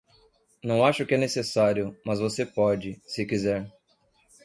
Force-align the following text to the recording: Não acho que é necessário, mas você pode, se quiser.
Não 0.63 0.83
acho 0.83 1.05
que 1.05 1.13
é 1.13 1.17
necessário, 1.17 1.95
mas 2.03 2.19
você 2.19 2.43
pode, 2.43 2.99
se 3.05 3.23
quiser. 3.23 3.71